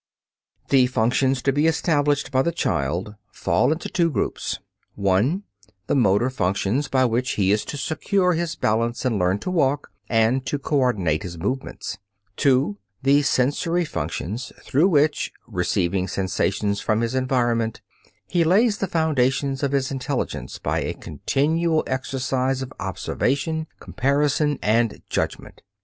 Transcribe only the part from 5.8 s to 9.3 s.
the motor functions by which he is to secure his balance and